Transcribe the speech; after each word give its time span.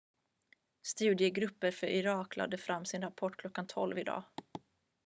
studiegruppen 0.81 1.71
för 1.73 1.87
irak 1.87 2.35
lade 2.37 2.57
fram 2.57 2.85
sin 2.85 3.01
rapport 3.01 3.41
kl.12.00 3.43 3.97
i 3.99 4.03
dag 4.03 4.23